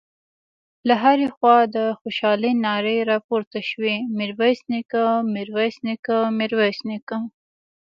[0.87, 7.17] له هرې خوا د خوشالۍ نارې راپورته شوې: ميرويس نيکه، ميرويس نيکه، ميرويس نيکه….